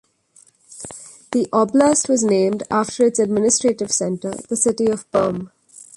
[1.31, 5.51] The oblast was named after its administrative center, the city of Perm.